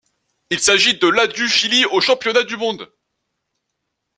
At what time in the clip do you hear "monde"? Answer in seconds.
2.57-2.91